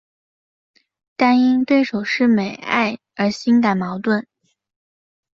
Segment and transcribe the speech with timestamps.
[1.15, 4.25] 但因对手是美爱而心感矛盾。